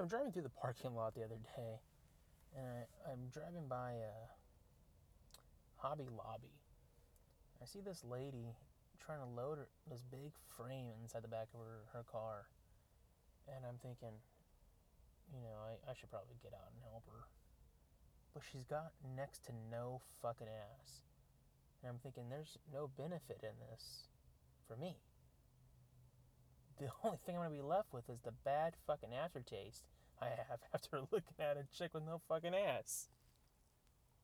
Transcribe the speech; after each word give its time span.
I'm 0.00 0.08
driving 0.08 0.32
through 0.32 0.48
the 0.48 0.56
parking 0.56 0.96
lot 0.96 1.14
the 1.14 1.20
other 1.20 1.36
day, 1.36 1.76
and 2.56 2.64
I, 2.64 3.12
I'm 3.12 3.28
driving 3.28 3.68
by 3.68 4.00
a 4.00 4.16
Hobby 5.76 6.08
Lobby. 6.08 6.56
I 7.60 7.66
see 7.66 7.84
this 7.84 8.00
lady 8.02 8.56
trying 8.96 9.20
to 9.20 9.28
load 9.28 9.58
her, 9.58 9.68
this 9.92 10.00
big 10.00 10.32
frame 10.56 10.96
inside 11.02 11.20
the 11.20 11.28
back 11.28 11.48
of 11.52 11.60
her, 11.60 11.84
her 11.92 12.04
car. 12.10 12.48
And 13.44 13.60
I'm 13.68 13.76
thinking, 13.82 14.16
you 15.36 15.44
know, 15.44 15.60
I, 15.68 15.76
I 15.84 15.92
should 15.92 16.08
probably 16.08 16.40
get 16.42 16.56
out 16.56 16.72
and 16.72 16.80
help 16.88 17.04
her. 17.04 17.28
But 18.32 18.42
she's 18.50 18.64
got 18.64 18.96
next 19.16 19.44
to 19.46 19.52
no 19.70 20.00
fucking 20.22 20.48
ass. 20.48 21.04
And 21.82 21.92
I'm 21.92 21.98
thinking, 22.00 22.30
there's 22.30 22.56
no 22.72 22.88
benefit 22.96 23.44
in 23.44 23.56
this 23.68 24.08
for 24.66 24.76
me. 24.76 24.96
The 26.90 27.06
only 27.06 27.18
thing 27.24 27.36
I'm 27.36 27.44
to 27.44 27.50
be 27.50 27.62
left 27.62 27.92
with 27.92 28.08
is 28.10 28.18
the 28.24 28.32
bad 28.44 28.74
fucking 28.86 29.14
aftertaste 29.14 29.84
I 30.20 30.26
have 30.26 30.58
after 30.74 31.00
looking 31.12 31.38
at 31.38 31.56
a 31.56 31.64
chick 31.76 31.94
with 31.94 32.04
no 32.04 32.20
fucking 32.28 32.54
ass. 32.54 33.08